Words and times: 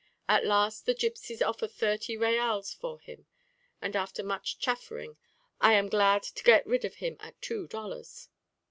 At 0.27 0.43
last 0.47 0.87
the 0.87 0.95
gipsies 0.95 1.43
offer 1.43 1.67
thirty 1.67 2.17
reals 2.17 2.73
for 2.73 2.99
him; 3.01 3.27
and 3.83 3.95
after 3.95 4.23
much 4.23 4.57
chaffering 4.57 5.15
I 5.59 5.73
am 5.73 5.89
glad 5.89 6.23
to 6.23 6.43
get 6.43 6.65
rid 6.65 6.83
of 6.83 6.95
him 6.95 7.17
at 7.19 7.39
two 7.39 7.67
dollars. 7.67 8.27